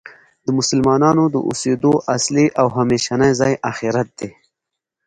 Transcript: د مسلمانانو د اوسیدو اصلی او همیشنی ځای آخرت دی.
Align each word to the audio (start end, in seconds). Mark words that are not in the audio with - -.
د 0.45 0.47
مسلمانانو 0.59 1.23
د 1.33 1.35
اوسیدو 1.49 1.93
اصلی 2.15 2.45
او 2.59 2.67
همیشنی 2.77 3.31
ځای 3.39 3.53
آخرت 3.71 4.07
دی. 4.19 4.29